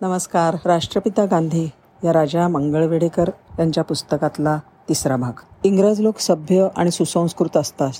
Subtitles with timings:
[0.00, 0.56] नमस्कार.
[0.64, 1.70] राष्ट्रपिता गांधी
[2.04, 5.32] या राजा मंगळवेडेकर यांच्या पुस्तकातला तिसरा भाग.
[5.64, 7.92] इंग्रज लोक सभ्य आणि सुसंस्कृत असतात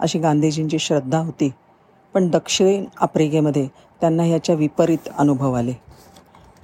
[0.00, 1.50] अशी गांधीजींची श्रद्धा होती.
[2.14, 3.66] पण दक्षिण आफ्रिकेमध्ये
[4.00, 5.72] त्यांना याच्या विपरीत अनुभव आले.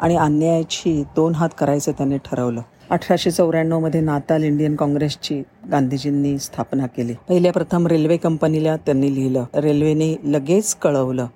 [0.00, 2.60] आणि अन्यायाची दोन हात करायचं त्यांनी ठरवलं.
[2.90, 7.14] अठराशे चौऱ्याण्णवमध्ये नाताल इंडियन काँग्रेसची गांधीजींनी स्थापना केली.
[7.28, 9.44] पहिल्या प्रथम रेल्वे कंपनीला त्यांनी लिहिलं.
[9.54, 11.26] रेल्वेने लगेच कळवलं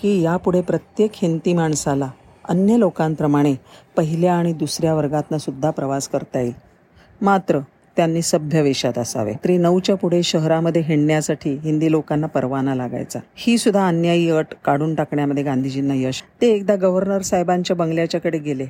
[0.00, 2.10] की यापुढे प्रत्येक हिंदी माणसाला
[2.48, 3.54] अन्य लोकांप्रमाणे
[3.96, 6.52] पहिल्या आणि दुसऱ्या वर्गातनं सुद्धा प्रवास करता येईल.
[7.20, 7.58] मात्र
[7.96, 9.32] त्यांनी सभ्य वेशात असावे.
[9.44, 13.18] तरी नऊच्या पुढे शहरामध्ये हिंडण्यासाठी हिंदी लोकांना परवाना लागायचा.
[13.34, 16.22] ही सुद्धा अन्यायी अट काढून टाकण्यामध्ये गांधीजींना यश.
[16.40, 18.66] ते एकदा गव्हर्नर साहेबांच्या बंगल्याच्याकडे गेले.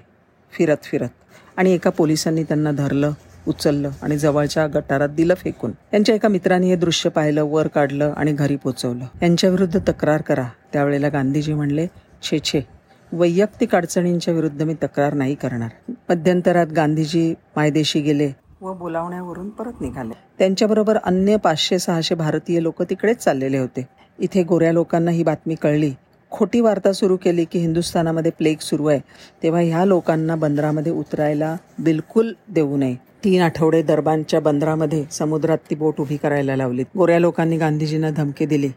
[0.52, 1.09] फिरत फिरत.
[1.56, 3.10] आणि एका पोलिसांनी त्यांना धरलं
[3.48, 5.70] उचललं आणि जवळच्या गटारात दिलं फेकून.
[5.70, 9.04] त्यांच्या एका मित्राने हे दृश्य पाहिलं वर काढलं आणि घरी पोचवलं.
[9.23, 10.45] यांच्याविरुद्ध तक्रार करा.
[10.73, 11.87] त्यावेळेला गांधीजी म्हणले
[12.23, 12.76] छे छे
[13.12, 15.92] वैयक्तिक अडचणींच्या विरुद्ध मी तक्रार नाही करणार.
[16.09, 20.12] मध्यंतरात गांधीजी मायदेशी गेले व बोलावण्यावरून परत निघाले.
[20.38, 23.88] त्यांच्याबरोबर अन्य पाचशे सहाशे भारतीय लोक तिकडेच चाललेले होते.
[24.18, 25.93] इथे गोऱ्या लोकांना ही बातमी कळली.
[26.30, 29.01] खोटी वार्ता सुरू केली की हिंदुस्थानामध्ये प्लेग सुरू आहे.
[29.43, 32.95] तेव्हा ह्या लोकांना बंदरामध्ये उतरायला बिलकुल देऊ नये.
[33.24, 36.82] तीन आठवडे दरबानच्या बंदरामध्ये समुद्रात ती बोट उभी करायला लावली.
[36.96, 38.68] गोऱ्या लोकांनी गांधीजींना धमकी दिली.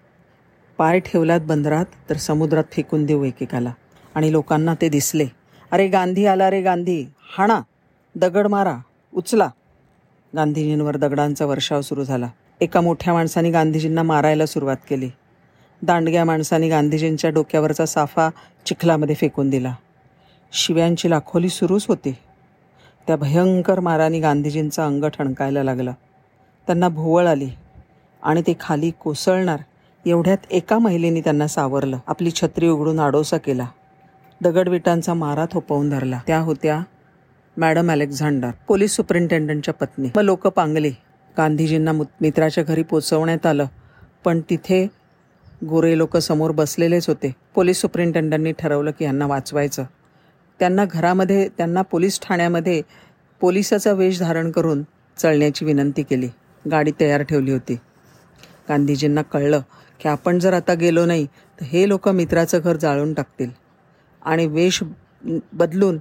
[0.77, 3.71] पाय ठेवलात बंदरात तर समुद्रात फेकून देऊ एकेकाला.
[4.15, 5.25] आणि लोकांना ते दिसले.
[5.71, 7.05] अरे गांधी आला रे गांधी.
[7.37, 7.61] हाणा.
[8.15, 8.77] दगड मारा.
[9.13, 9.49] उचला.
[10.35, 12.27] गांधीजींवर दगडांचा वर्षाव सुरू झाला.
[12.61, 15.09] एका मोठ्या माणसाने गांधीजींना मारायला सुरुवात केली.
[15.81, 18.29] दांडग्या माणसाने गांधीजींच्या डोक्यावरचा साफा
[18.65, 19.75] चिखलामध्ये फेकून दिला.
[20.51, 22.15] शिव्यांची लाखोली सुरूच होती.
[23.07, 25.91] त्या भयंकर माराने गांधीजींचं अंग ठणकायला लागलं.
[26.67, 27.49] त्यांना भोवळ आली.
[28.23, 29.59] आणि ते खाली कोसळणार
[30.05, 31.97] एवढ्यात एका महिलेने त्यांना सावरलं.
[32.07, 33.65] आपली छत्री उघडून आडोसा केला.
[34.41, 36.19] दगडविटांचा मारा थोपवून धरला.
[36.27, 36.81] त्या होत्या
[37.57, 40.09] मॅडम अलेक्झांडर पोलीस सुपरिंटेंडंटच्या पत्नी.
[40.15, 40.89] मग लोक पांगली.
[41.37, 43.65] गांधीजींना मित्राच्या घरी पोचवण्यात आलं.
[44.25, 44.87] पण तिथे
[45.69, 47.35] गोरे लोक समोर बसलेलेच होते.
[47.55, 49.83] पोलीस सुपरिंटेंडंटनी ठरवलं की यांना वाचवायचं.
[50.59, 52.81] त्यांना घरामध्ये त्यांना पोलीस ठाण्यामध्ये
[53.39, 54.83] पोलिसाचा वेश धारण करून
[55.17, 56.29] चळण्याची विनंती केली.
[56.71, 57.75] गाडी तयार ठेवली होती.
[58.69, 59.61] गांधीजींना कळलं
[59.99, 63.58] की आपण जर आता गेलो नाही तर हे लोक मित्राचं घर जाळून टाकतील.
[64.21, 64.81] आणि वेश
[65.53, 65.97] बदलून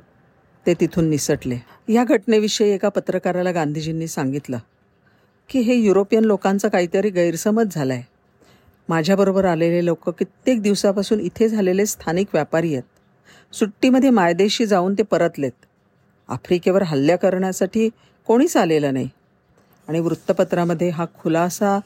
[0.67, 1.59] ते तिथून निसटले.
[1.89, 4.59] या घटनेविषयी एका पत्रकाराला गांधीजींनी सांगितलं
[5.51, 8.03] की हे युरोपियन लोकांचा काहीतरी गैरसमज झाला आहे
[8.89, 12.83] माझ्याबरोबर आलेले लोक कित्येक दिवसापासून इथे झालेले स्थानिक व्यापारी आहेत.
[13.53, 15.53] सुट्टीमध्ये मायदेशी जाऊन ते परतलेत.
[16.28, 17.89] आफ्रिकेवर हल्ल्या करण्यासाठी
[18.27, 19.09] कोणीच आलेलं नाही.
[19.89, 21.78] आणि वृत्तपत्रामध्ये हा खुलासा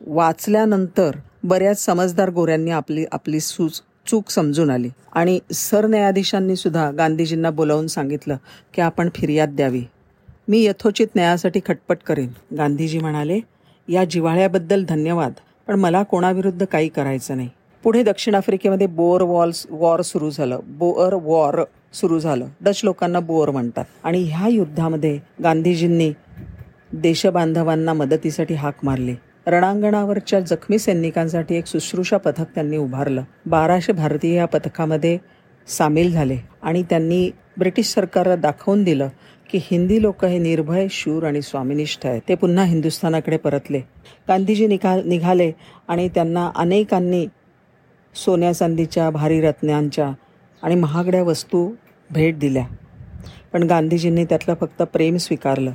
[0.00, 4.88] वाचल्यानंतर बऱ्याच समजदार गोऱ्यांनी आपली आपली सूज चूक समजून आली.
[5.12, 8.36] आणि सरन्यायाधीशांनी सुद्धा गांधीजींना बोलावून सांगितलं
[8.74, 9.82] की आपण फिर्याद द्यावी.
[10.48, 12.28] मी यथोचित न्यायासाठी खटपट करेन.
[12.56, 13.40] गांधीजी म्हणाले
[13.88, 15.32] या जिव्हाळ्याबद्दल धन्यवाद
[15.66, 17.48] पण मला कोणाविरुद्ध काही करायचं नाही.
[17.82, 20.60] पुढे दक्षिण आफ्रिकेमध्ये बोअर वॉल्स वॉर सुरू झालं.
[20.64, 22.46] बोअर वॉर सुरू झालं.
[22.60, 23.84] डच लोकांना बोअर म्हणतात.
[24.04, 26.12] आणि ह्या युद्धामध्ये गांधीजींनी
[26.92, 29.14] देशबांधवांना मदतीसाठी हाक मारली.
[29.46, 33.22] रणांगणावरच्या जखमी सैनिकांसाठी एक शुश्रूषा पथक त्यांनी उभारलं.
[33.46, 35.18] बाराशे भारतीय या पथकामध्ये
[35.66, 39.08] सामील झाले आणि त्यांनी ब्रिटिश सरकारला दाखवून दिलं
[39.50, 42.22] की हिंदी लोक हे निर्भय शूर आणि स्वामिनिष्ठ आहेत.
[42.28, 43.80] ते पुन्हा हिंदुस्थानाकडे परतले.
[44.28, 45.52] गांधीजी निघा निघाले
[45.88, 47.26] आणि त्यांना अनेकांनी
[48.14, 50.10] सोन्या चांदीच्या भारी रत्नांच्या
[50.62, 51.70] आणि महागड्या वस्तू
[52.10, 52.66] भेट दिल्या.
[53.52, 55.72] पण गांधीजींनी त्यातलं फक्त प्रेम स्वीकारलं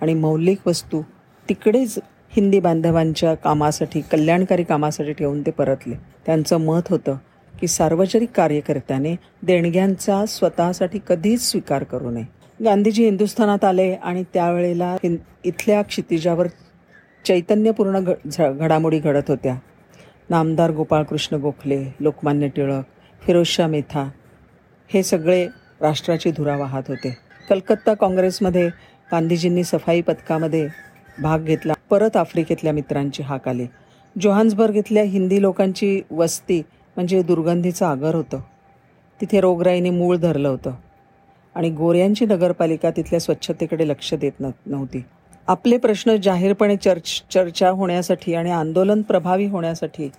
[0.00, 1.02] आणि मौलिक वस्तू
[1.48, 1.98] तिकडेच
[2.36, 5.94] हिंदी बांधवांच्या कामासाठी कल्याणकारी कामासाठी ठेवून ते परतले.
[6.26, 7.16] त्यांचं मत होतं
[7.60, 12.24] की सार्वजनिक कार्यकर्त्याने देणग्यांचा स्वतःसाठी कधीच स्वीकार करू नये.
[12.64, 14.96] गांधीजी हिंदुस्थानात आले आणि त्यावेळेला
[15.44, 16.46] इथल्या क्षितिजावर
[17.26, 19.56] चैतन्यपूर्ण घ घडामोडी घडत होत्या.
[20.30, 22.84] नामदार गोपाळकृष्ण गोखले लोकमान्य टिळक
[23.22, 24.08] फिरोजशाह मेथा
[24.88, 25.46] हे सगळे
[25.80, 27.16] राष्ट्राची धुरा वाहत होते.
[27.50, 28.68] कलकत्ता काँग्रेसमध्ये
[29.12, 30.68] गांधीजींनी सफाई पथकामध्ये
[31.22, 31.72] भाग घेतला.
[31.90, 33.66] परत आफ्रिकेतल्या मित्रांची हाक आली.
[34.20, 36.58] जोहान्सबर्ग इथल्या हिंदी लोकांची वस्ती
[36.96, 38.40] म्हणजे दुर्गंधीचं आगर होतं.
[39.20, 40.70] तिथे रोगराईने मूळ धरलं होतं.
[41.54, 44.32] आणि गोऱ्यांची नगरपालिका तिथल्या स्वच्छतेकडे लक्ष देत
[44.66, 45.04] नव्हती.
[45.46, 50.10] आपले प्रश्न जाहीरपणे चर्च चर्चा होण्यासाठी आणि आंदोलन प्रभावी होण्यासाठी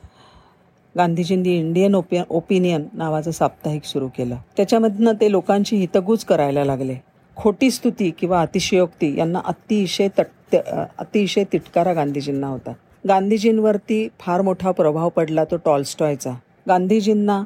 [0.98, 4.36] गांधीजींनी इंडियन ओपि ओपिनियन नावाचं साप्ताहिक सुरू केलं.
[4.58, 6.96] त्याच्यामधनं ते लोकांची हितगूज करायला लागले.
[7.36, 10.56] खोटी स्तुती किंवा अतिशयोक्ती यांना अतिशय तट
[10.98, 12.74] अतिशय तिटकारा गांधीजींना होता.
[13.08, 16.32] गांधीजींवरती फार मोठा प्रभाव पडला तो टॉलस्टॉयचा.
[16.68, 17.44] गांधीजींना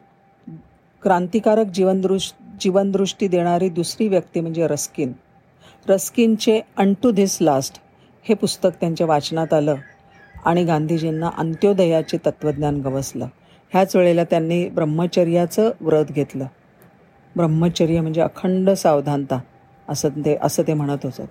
[1.01, 5.11] क्रांतिकारक जीवनदृश जीवनदृष्टी देणारी दुसरी व्यक्ती म्हणजे रस्किन.
[5.89, 7.81] रस्किनचे अंटू धिस लास्ट
[8.23, 9.75] हे पुस्तक त्यांच्या वाचनात आलं
[10.45, 13.27] आणि गांधीजींना अंत्योदयाचे तत्त्वज्ञान गवसलं.
[13.73, 16.45] ह्याच वेळेला त्यांनी ब्रह्मचर्याचं व्रत घेतलं.
[17.35, 19.39] ब्रह्मचर्य म्हणजे अखंड सावधानता.
[19.89, 21.25] असं ते असं ते म्हणत होतं.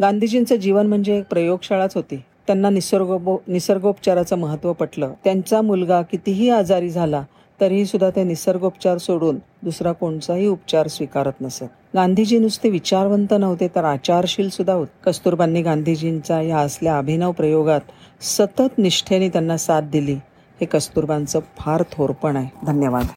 [0.00, 2.16] गांधीजींचं जीवन म्हणजे एक प्रयोगशाळाच होती.
[2.46, 5.12] त्यांना निसर्गोपो निसर्गोपचाराचं महत्त्व पटलं.
[5.24, 7.22] त्यांचा मुलगा कितीही आजारी झाला
[7.60, 11.64] तरीही सुद्धा ते निसर्गोपचार सोडून दुसरा कोणताही उपचार स्वीकारत नसत
[11.94, 14.86] गांधीजी नुसते विचारवंत नव्हते तर आचारशील सुद्धा होत.
[15.04, 17.80] कस्तुरबांनी गांधीजींचा या असल्या अभिनव प्रयोगात
[18.20, 20.14] सतत निष्ठेने त्यांना साथ दिली.
[20.60, 22.66] हे कस्तुरबांचं फार थोरपण आहे.
[22.66, 23.06] धन्यवाद.